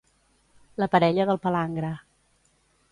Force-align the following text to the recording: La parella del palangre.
La 0.83 0.87
parella 0.95 1.27
del 1.31 1.41
palangre. 1.45 1.95